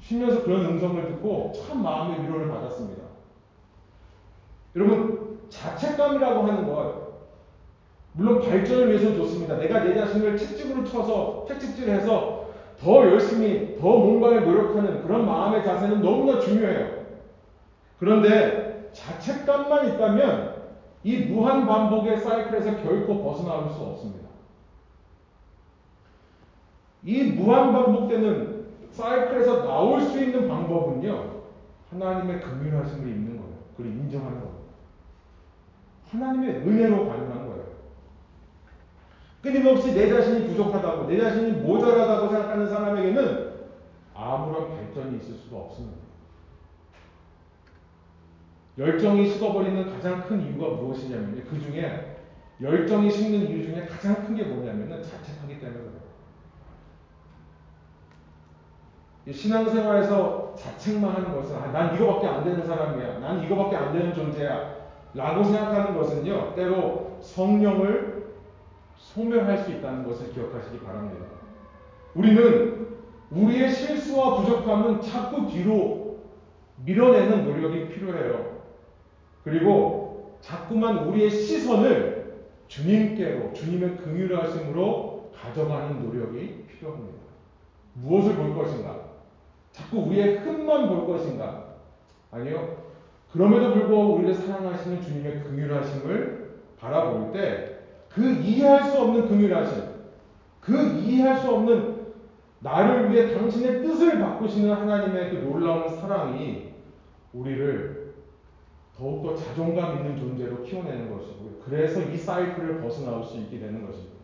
[0.00, 3.02] 쉬면서 그런 음성을 듣고 참 마음의 위로를 받았습니다.
[4.74, 7.02] 여러분, 자책감이라고 하는 것,
[8.14, 9.56] 물론 발전을 위해서는 좋습니다.
[9.56, 12.42] 내가 내 자신을 채찍으로 쳐서, 채찍질해서
[12.78, 17.02] 더 열심히, 더 뭔가를 노력하는 그런 마음의 자세는 너무나 중요해요.
[17.98, 20.51] 그런데 자책감만 있다면
[21.04, 24.28] 이 무한 반복의 사이클에서 결코 벗어나올 수 없습니다.
[27.04, 31.42] 이 무한 반복되는 사이클에서 나올 수 있는 방법은요,
[31.90, 33.54] 하나님의 긍휼하심을 입는 거예요.
[33.76, 34.62] 그리고 인정하는 겁니다.
[36.10, 37.64] 하나님의 은혜로 가능한 거예요.
[39.42, 43.52] 끊임없이 내 자신이 부족하다고, 내 자신이 모자라다고 생각하는 사람에게는
[44.14, 46.11] 아무런 발전이 있을 수가 없습니다.
[48.78, 51.42] 열정이 식어버리는 가장 큰 이유가 무엇이냐면요.
[51.48, 52.16] 그 중에
[52.60, 55.92] 열정이 식는 이유 중에 가장 큰 게 뭐냐면은 자책하기 때문에 그래요.
[59.30, 63.18] 신앙생활에서 자책만 하는 것은 아, 난 이거밖에 안 되는 사람이야.
[63.20, 64.82] 난 이거밖에 안 되는 존재야.
[65.14, 68.32] 라고 생각하는 것은요, 때로 성령을
[68.96, 71.26] 소멸할 수 있다는 것을 기억하시기 바랍니다.
[72.14, 72.88] 우리는
[73.30, 76.16] 우리의 실수와 부족함은 자꾸 뒤로
[76.84, 78.51] 밀어내는 노력이 필요해요.
[79.44, 87.18] 그리고 자꾸만 우리의 시선을 주님께로, 주님의 긍휼하심으로 가져가는 노력이 필요합니다.
[87.94, 89.12] 무엇을 볼 것인가?
[89.72, 91.74] 자꾸 우리의 흠만 볼 것인가?
[92.30, 92.92] 아니요.
[93.32, 97.72] 그럼에도 불구하고 우리를 사랑하시는 주님의 긍휼하심을 바라볼 때
[98.14, 99.84] 그 이해할 수 없는 긍휼하심,
[100.60, 102.02] 그 이해할 수 없는
[102.60, 106.72] 나를 위해 당신의 뜻을 바꾸시는 하나님의 그 놀라운 사랑이
[107.32, 108.01] 우리를
[108.96, 111.50] 더욱더 자존감 있는 존재로 키워내는 것이고요.
[111.64, 114.16] 그래서 이 사이클을 벗어나올 수 있게 되는 것입니다.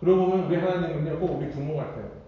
[0.00, 2.24] 그러고 보면 우리 하나님은요, 꼭 우리 부모 같아요.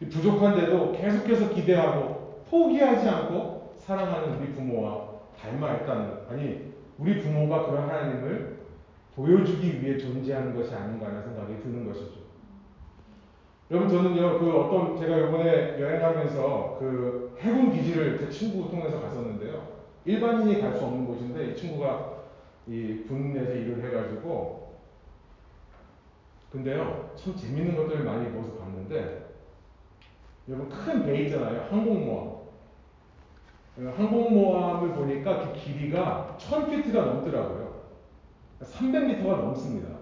[0.00, 8.62] 부족한데도 계속해서 기대하고 포기하지 않고 사랑하는 우리 부모와 닮아 있다는 아니 우리 부모가 그런 하나님을
[9.14, 12.21] 보여주기 위해 존재하는 것이 아닌가라는 생각이 드는 것이죠.
[13.72, 19.66] 여러분 저는요 그 어떤 제가 이번에 여행하면서 그 해군 기지를 제 친구 통해서 갔었는데요.
[20.04, 22.18] 일반인이 갈 수 없는 곳인데 이 친구가
[22.66, 24.76] 이 군에서 일을 해가지고
[26.50, 29.26] 근데요 참 재밌는 것들을 많이 보서 봤는데
[30.48, 31.66] 여러분 큰 배 있잖아요.
[31.70, 32.42] 항공모함.
[33.96, 37.72] 항공모함을 보니까 그 길이가 1000피트가 넘더라고요.
[38.60, 40.01] 300m가 넘습니다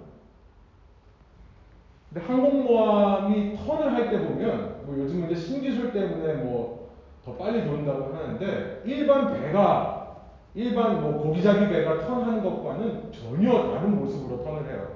[2.12, 6.80] 근데 항공모함이 턴을 할 때 보면 뭐 요즘 이제 신기술 때문에 뭐
[7.24, 10.16] 더 빨리 돈다고 하는데 일반 배가
[10.54, 14.88] 일반 뭐 고기잡이 배가 턴하는 것과는 전혀 다른 모습으로 턴을 해요.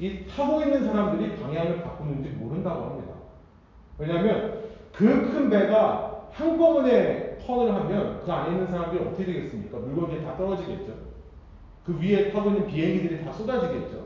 [0.00, 3.12] 이 타고 있는 사람들이 방향을 바꾸는지 모른다고 합니다.
[3.96, 9.78] 왜냐하면 그 큰 배가 한꺼번에 턴을 하면 그 안에 있는 사람들이 어떻게 되겠습니까?
[9.78, 10.92] 물건이 다 떨어지겠죠.
[11.84, 14.05] 그 위에 타고 있는 비행기들이 다 쏟아지겠죠.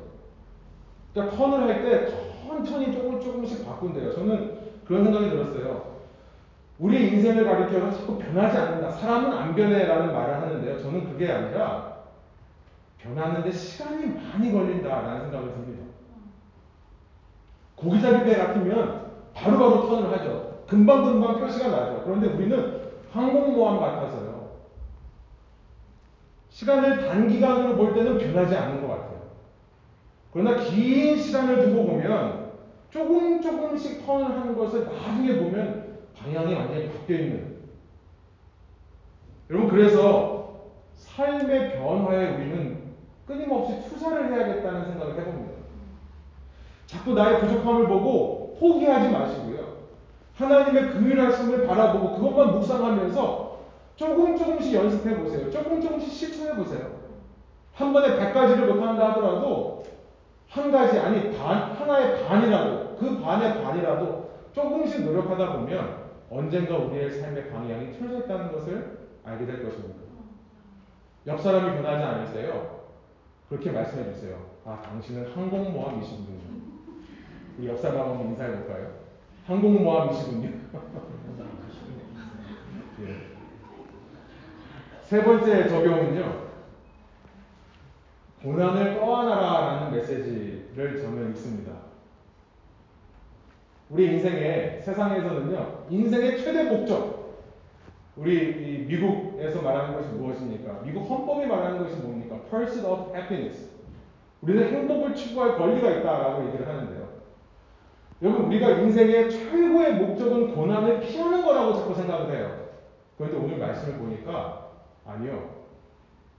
[1.12, 4.12] 그러니까 턴을 할 때 천천히 조금 조금씩 바꾼대요.
[4.12, 5.90] 저는 그런 생각이 들었어요.
[6.78, 8.90] 우리 인생을 가리켜서 자꾸 변하지 않는다.
[8.92, 10.82] 사람은 안 변해라는 말을 하는데요.
[10.82, 11.98] 저는 그게 아니라
[12.98, 15.84] 변하는데 시간이 많이 걸린다라는 생각을 듭니다.
[17.76, 20.64] 고기잡이배 같으면 바로바로 턴을 하죠.
[20.66, 22.02] 금방금방 표시가 나죠.
[22.04, 22.80] 그런데 우리는
[23.12, 24.50] 항공모함 같아서요.
[26.50, 29.19] 시간을 단기간으로 볼 때는 변하지 않는 것 같아요.
[30.32, 32.50] 그러나 긴 시간을 두고 보면
[32.90, 37.60] 조금 조금씩 턴을 하는 것을 나중에 보면 방향이 완전히 바뀌어 있는.
[39.48, 40.60] 여러분, 그래서
[40.94, 42.80] 삶의 변화에 우리는
[43.26, 45.52] 끊임없이 투자를 해야겠다는 생각을 해봅니다.
[46.86, 49.80] 자꾸 나의 부족함을 보고 포기하지 마시고요.
[50.34, 53.60] 하나님의 긍휼하심을 바라보고 그것만 묵상하면서
[53.96, 55.50] 조금 조금씩 연습해 보세요.
[55.50, 57.00] 조금 조금씩 실천해 보세요.
[57.74, 59.79] 한 번에 100가지를 못한다 하더라도
[60.50, 67.50] 한 가지 아니 반 하나의 반이라도 그 반의 반이라도 조금씩 노력하다 보면 언젠가 우리의 삶의
[67.50, 70.00] 방향이 틀어져 있다는 것을 알게 될 것입니다.
[71.26, 72.80] 옆 사람이 변하지 않으세요?
[73.48, 74.38] 그렇게 말씀해 주세요.
[74.64, 76.40] 아, 당신은 항공모함이시군요.
[77.58, 78.92] 우리 옆 사람 한번 인사해 볼까요?
[79.46, 80.48] 항공모함이시군요.
[83.02, 83.16] 예.
[85.02, 86.49] 세 번째 적용은요.
[88.42, 91.72] 고난을 떠안아라라는 메시지를 저는 읽습니다.
[93.90, 97.20] 우리 인생에 세상에서는요 인생의 최대 목적
[98.16, 100.82] 우리 미국에서 말하는 것이 무엇입니까?
[100.84, 102.40] 미국 헌법이 말하는 것이 뭡니까?
[102.48, 103.70] Pursuit of happiness.
[104.42, 107.08] 우리는 행복을 추구할 권리가 있다라고 얘기를 하는데요.
[108.22, 112.68] 여러분 우리가 인생의 최고의 목적은 고난을 피하는 거라고 자꾸 생각을 해요.
[113.16, 114.68] 그런데 오늘 말씀을 보니까
[115.06, 115.59] 아니요.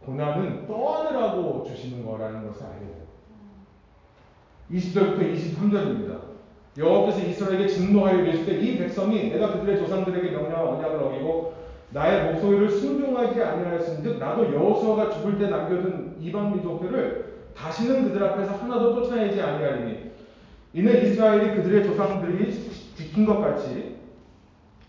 [0.05, 3.01] 고난은 떠안으라고 주시는 거라는 것을 알게 돼요.
[4.71, 6.31] 20절부터 23절입니다.
[6.77, 11.53] 여호와께서 이스라엘에게 진노하여 이르실 때이 백성이 내가 그들의 조상들에게 명령한 언약을 어기고
[11.91, 18.95] 나의 목소리를 순종하지 아니하였은즉 나도 여호수아가 죽을 때 남겨둔 이방 민족들을 다시는 그들 앞에서 하나도
[18.95, 20.11] 쫓아내지 아니하리니
[20.73, 22.53] 이는 이스라엘이 그들의 조상들이
[22.95, 23.97] 지킨 것 같이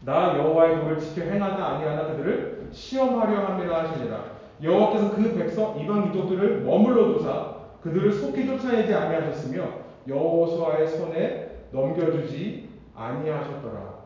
[0.05, 6.63] 나 여호와의 도를 지켜 행하나 아니하나 그들을 시험하려 함이라 하시니라 여호와께서 그 백성 이방 민족들을
[6.63, 9.65] 머물러 두사 그들을 속히 쫓아내지 아니하셨으며
[10.09, 14.03] 여호수아의 손에 넘겨주지 아니하셨더라.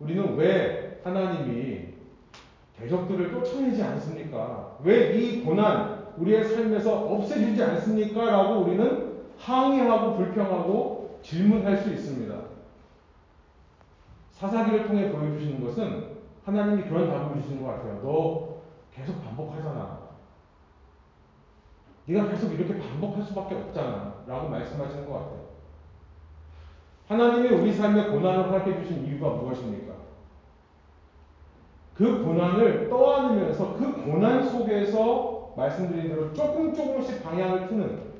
[0.00, 1.88] 우리는 왜 하나님이
[2.78, 4.78] 대적들을 쫓아내지 않습니까?
[4.82, 8.24] 왜 이 고난 우리의 삶에서 없애주지 않습니까?
[8.24, 12.34] 라고 우리는 항의하고 불평하고 질문할 수 있습니다.
[14.32, 16.04] 사사기를 통해 보여주시는 것은
[16.44, 18.00] 하나님이 그런 답을 주시는 것 같아요.
[18.02, 18.49] 너
[18.94, 20.10] 계속 반복하잖아.
[22.06, 24.24] 네가 계속 이렇게 반복할 수밖에 없잖아.
[24.26, 25.50] 라고 말씀하시는 것 같아요.
[27.08, 29.94] 하나님이 우리 삶에 고난을 허락해 주신 이유가 무엇입니까?
[31.94, 38.10] 그 고난을 떠안으면서 그 고난 속에서 말씀드린 대로 조금 조금씩 방향을 트는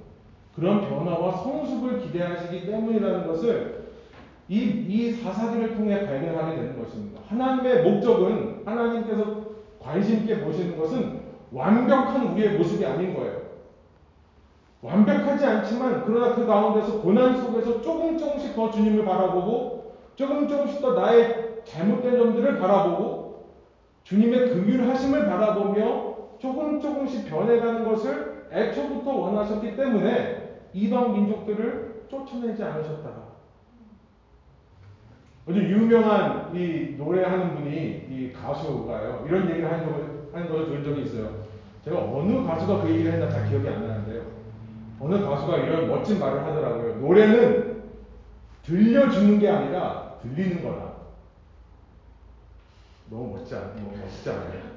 [0.55, 3.91] 그런 변화와 성숙을 기대하시기 때문이라는 것을
[4.49, 7.21] 이, 이 사사기를 통해 발견하게 되는 것입니다.
[7.29, 9.40] 하나님의 목적은 하나님께서
[9.81, 11.21] 관심 있게 보시는 것은
[11.53, 13.41] 완벽한 우리의 모습이 아닌 거예요.
[14.83, 20.93] 완벽하지 않지만 그러나 그 가운데서 고난 속에서 조금 조금씩 더 주님을 바라보고 조금 조금씩 더
[20.93, 23.51] 나의 잘못된 점들을 바라보고
[24.05, 33.30] 주님의 긍휼 하심을 바라보며 조금 조금씩 변해가는 것을 애초부터 원하셨기 때문에 이방 민족들을 쫓아내지 않으셨다.
[35.51, 39.25] 아주 유명한 이 노래하는 분이 이 가수가요.
[39.27, 41.45] 이런 얘기를 하는, 적, 하는 것을 들은 적이 있어요.
[41.85, 44.23] 제가 어느 가수가 그 얘기를 했나 잘 기억이 안 나는데요.
[45.01, 46.97] 어느 가수가 이런 멋진 말을 하더라고요.
[46.97, 47.83] 노래는
[48.63, 50.91] 들려주는 게 아니라 들리는 거다.
[53.11, 54.71] 너무 멋지, 않, 뭐 멋있지 않아요?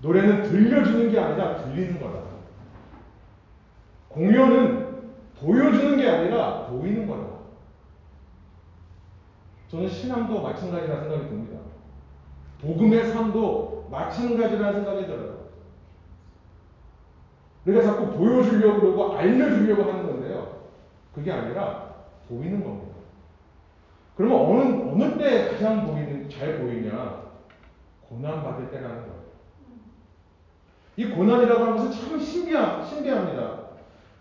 [0.00, 2.20] 노래는 들려주는 게 아니라 들리는 거다.
[4.08, 5.02] 공연은
[5.38, 7.39] 보여주는 게 아니라 보이는 거다.
[9.70, 11.60] 저는 신앙도 마찬가지라 생각이 듭니다.
[12.60, 15.40] 복음의 삶도 마찬가지라는 생각이 들어요.
[17.64, 20.62] 우리가 자꾸 보여주려고 그러고 알려주려고 하는 건데요.
[21.14, 21.94] 그게 아니라
[22.28, 22.96] 보이는 겁니다.
[24.16, 27.30] 그러면 어느, 어느 때 가장 보이는, 잘 보이냐?
[28.08, 29.20] 고난받을 때라는 거예요.
[30.96, 33.60] 이 고난이라고 하는 것은 참 신비하, 신비합니다.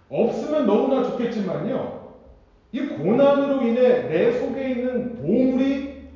[0.09, 1.98] 없으면 너무나 좋겠지만요.
[2.71, 6.07] 이 고난으로 인해 내 속에 있는 보물이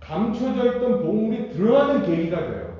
[0.00, 2.72] 감춰져 있던 보물이 드러나는 계기가 돼요.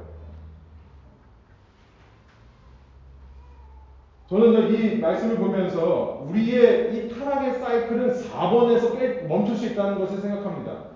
[4.29, 10.93] 저는 이 말씀을 보면서 우리의 이 타락의 사이클은 4번에서 멈출 수 있다는 것을 생각합니다.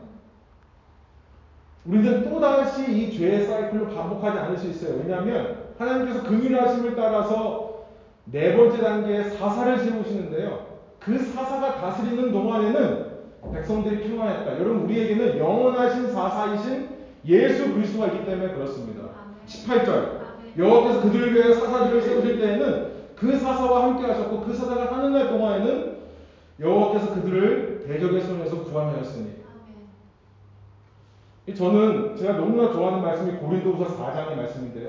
[1.85, 4.99] 우리는 또다시 이 죄의 사이클로 반복하지 않을 수 있어요.
[4.99, 7.85] 왜냐하면 하나님께서 금일하심을 따라서
[8.25, 10.76] 네 번째 단계에 사사를 세우시는데요.
[11.07, 13.07] 그 사사가 다스리는 동안에는
[13.53, 14.59] 백성들이 평안했다.
[14.59, 16.89] 여러분 우리에게는 영원하신 사사이신
[17.27, 19.05] 예수 그리스도가 있기 때문에 그렇습니다.
[19.47, 20.27] 18절
[20.59, 25.97] 여호와께서 그들을 위해 사사들을 세우실 때에는 그 사사와 함께 하셨고 그 사사가 하는 날 동안에는
[26.59, 29.37] 여호와께서 그들을 대적의 손에서 구원하였으니
[31.55, 34.89] 저는 제가 너무나 좋아하는 말씀이 고린도후서 4장의 말씀인데요.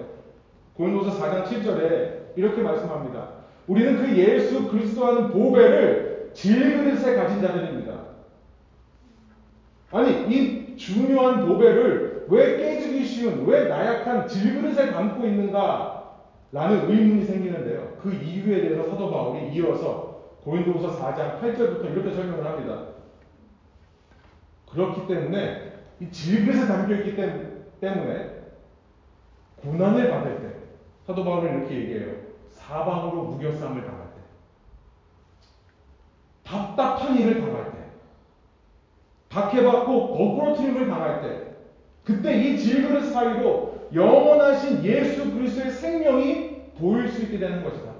[0.74, 3.37] 고린도후서 4장 7절에 이렇게 말씀합니다.
[3.68, 7.97] 우리는 그 예수 그리스도 하는 보배를 질그릇에 가진 자들입니다.
[9.91, 15.97] 아니 이 중요한 보배를 왜 깨지기 쉬운 왜 나약한 질그릇에 담고 있는가
[16.51, 17.97] 라는 의문이 생기는데요.
[18.01, 22.86] 그 이유에 대해서 사도 바울이 이어서 고린도후서 4장 8절부터 이렇게 설명을 합니다.
[24.72, 27.15] 그렇기 때문에 이 질그릇에 담겨 있기
[27.82, 28.38] 때문에
[29.57, 30.53] 고난을 받을 때
[31.05, 32.16] 사도 바울은 이렇게 얘기해요.
[32.68, 34.22] 사방으로 무교쌈을 당할 때
[36.43, 37.78] 답답한 일을 당할 때
[39.30, 41.55] 박해받고 거꾸로트림을 당할 때
[42.03, 47.91] 그때 이 질그릇 사이로 영원하신 예수 그리스도의 생명이 보일 수 있게 되는 것이다.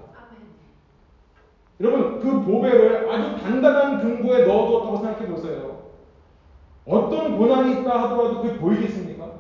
[1.80, 5.92] 여러분 그 보배를 아주 단단한 금고에 넣어두었다고 생각해 보세요.
[6.86, 9.32] 어떤 고난이 있다 하더라도 그게 보이겠습니까?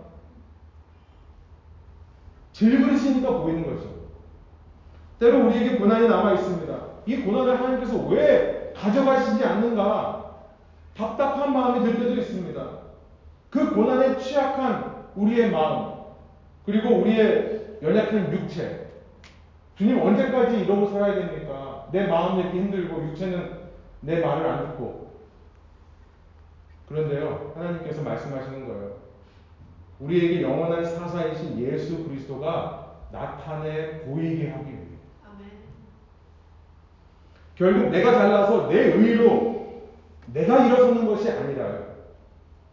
[2.51, 3.97] 질그릇이니까 보이는 거죠.
[5.20, 6.78] 때로 우리에게 고난이 남아 있습니다.
[7.05, 10.36] 이 고난을 하나님께서 왜 가져가시지 않는가?
[10.95, 12.68] 답답한 마음이 들 때도 있습니다.
[13.49, 15.93] 그 고난에 취약한 우리의 마음,
[16.65, 18.88] 그리고 우리의 연약한 육체.
[19.76, 21.88] 주님 언제까지 이러고 살아야 됩니까?
[21.91, 23.68] 내 마음 내기 힘들고 육체는
[24.01, 25.07] 내 말을 안 듣고
[26.88, 28.97] 그런데요, 하나님께서 말씀하시는 거예요.
[29.99, 34.76] 우리에게 영원한 사사이신 예수 그리스도가 나타내 보이게 하기.
[37.58, 39.82] 결국 내가 잘나서 내 의로
[40.34, 41.88] 내가 일어서는 것이 아니라요.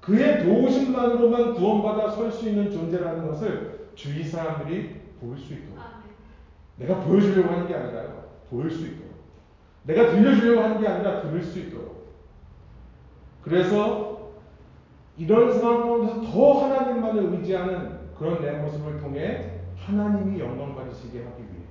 [0.00, 5.78] 그의 도우심만으로만 구원받아 설 수 있는 존재라는 것을 주위 사람들이 볼 수 있도록.
[6.76, 8.24] 내가 보여주려고 하는 게 아니라요.
[8.50, 9.14] 보일 수 있도록.
[9.84, 12.12] 내가 들려주려고 하는 게 아니라 들을 수 있도록.
[13.42, 14.32] 그래서
[15.16, 21.63] 이런 상황 가운데서 더 하나님만을 의지하는 그런 내 모습을 통해 하나님이 영광 받으시게 하기 위해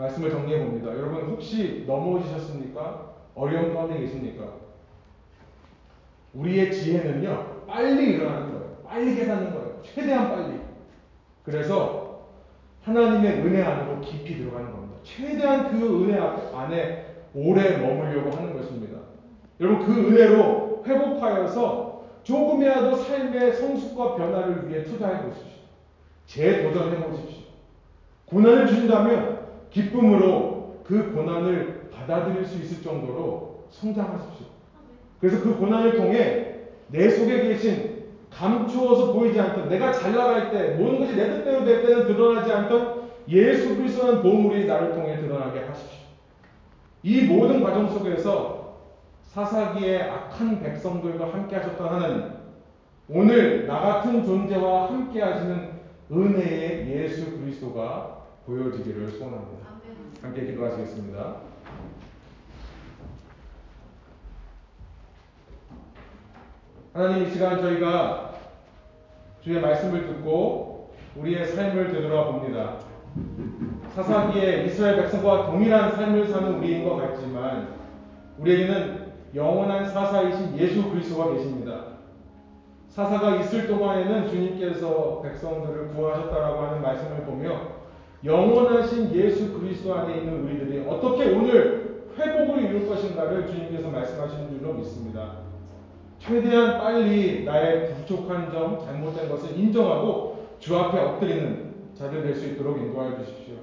[0.00, 0.88] 말씀을 정리해 봅니다.
[0.96, 3.10] 여러분 혹시 넘어지셨습니까?
[3.34, 4.44] 어려운 가운데 계십니까?
[6.32, 8.76] 우리의 지혜는요 빨리 일어나는 거예요.
[8.86, 9.82] 빨리 깨닫는 거예요.
[9.82, 10.60] 최대한 빨리.
[11.44, 12.28] 그래서
[12.82, 14.96] 하나님의 은혜 안으로 깊이 들어가는 겁니다.
[15.02, 18.98] 최대한 그 은혜 안에 오래 머물려고 하는 것입니다.
[19.60, 25.60] 여러분 그 은혜로 회복하여서 조금이라도 삶의 성숙과 변화를 위해 투자해 보십시오.
[26.26, 27.44] 재도전해 보십시오.
[28.26, 29.29] 고난을 주신다면
[29.70, 34.46] 기쁨으로 그 고난을 받아들일 수 있을 정도로 성장하십시오.
[35.20, 36.54] 그래서 그 고난을 통해
[36.88, 38.00] 내 속에 계신
[38.30, 43.10] 감추어서 보이지 않던 내가 잘 나갈 때 모든 것이 내 뜻대로 될 때는 드러나지 않던
[43.28, 46.00] 예수 그리스도는 보물이 나를 통해 드러나게 하십시오.
[47.02, 48.78] 이 모든 과정 속에서
[49.22, 52.24] 사사기의 악한 백성들과 함께 하셨던 하나님,
[53.08, 55.70] 오늘 나 같은 존재와 함께 하시는
[56.10, 59.68] 은혜의 예수 그리스도가 보여지기를 소원합니다.
[60.22, 61.36] 함께 기도하시겠습니다.
[66.92, 68.34] 하나님 이 시간 저희가
[69.40, 72.78] 주의 말씀을 듣고 우리의 삶을 되돌아 봅니다.
[73.94, 77.74] 사사기의 이스라엘 백성과 동일한 삶을 사는 우리인 것 같지만
[78.38, 81.84] 우리에게는 영원한 사사이신 예수 그리스도가 계십니다.
[82.88, 87.79] 사사가 있을 동안에는 주님께서 백성들을 구하셨다라고 하는 말씀을 보며
[88.24, 95.38] 영원하신 예수 그리스도 안에 있는 우리들이 어떻게 오늘 회복을 이룰 것인가를 주님께서 말씀하시는 줄로 믿습니다.
[96.18, 102.78] 최대한 빨리 나의 부족한 점, 잘못된 것을 인정하고 주 앞에 엎드리는 자들 될 수 있도록
[102.78, 103.54] 인도하여 주십시오.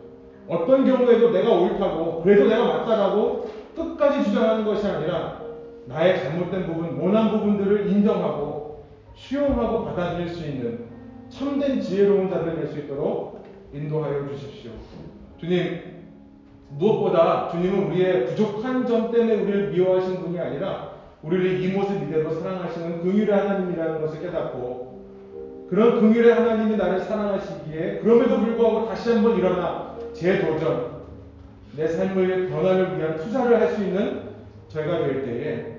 [0.47, 5.41] 어떤 경우에도 내가 옳다고, 그래도 내가 맞다라고 끝까지 주장하는 것이 아니라
[5.86, 8.86] 나의 잘못된 부분, 모난 부분들을 인정하고
[9.16, 10.86] 수용하고 받아들일 수 있는
[11.30, 13.37] 참된 지혜로운 자들 될 수 있도록
[13.74, 14.72] 인도하여 주십시오.
[15.38, 15.82] 주님,
[16.70, 20.91] 무엇보다 주님은 우리의 부족한 점 때문에 우리를 미워하신 분이 아니라
[21.24, 28.39] 우리를 이 모습 이대로 사랑하시는 긍휼의 하나님이라는 것을 깨닫고 그런 긍휼의 하나님이 나를 사랑하시기에 그럼에도
[28.39, 30.97] 불구하고 다시 한번 일어나 재도전
[31.76, 34.22] 내 삶의 변화를 위한 투자를 할 수 있는
[34.70, 35.78] 저희가 될 때에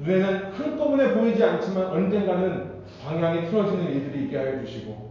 [0.00, 2.68] 눈에는 한꺼번에 보이지 않지만 언젠가는
[3.04, 5.07] 방향이 틀어지는 일들이 있게 하여 주시고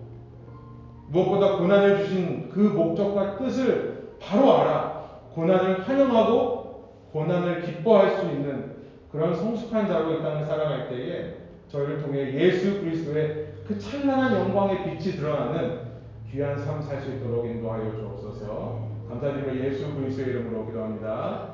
[1.08, 5.04] 무엇보다 고난을 주신 그 목적과 뜻을 바로 알아
[5.34, 8.78] 고난을 환영하고 고난을 기뻐할 수 있는
[9.12, 11.36] 그런 성숙한 자로 이 땅을 살아갈 때에
[11.70, 15.88] 저희를 통해 예수 그리스도의 그 찬란한 영광의 빛이 드러나는
[16.32, 18.88] 귀한 삶 살 수 있도록 인도하여 주옵소서.
[19.10, 21.54] 감사드리며 예수 그리스도의 이름으로 기도합니다.